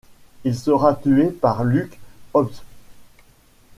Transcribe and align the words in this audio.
Il 0.45 0.57
sera 0.57 0.95
tué 0.95 1.27
par 1.29 1.63
Luke 1.63 1.99
Hobbs. 2.33 2.63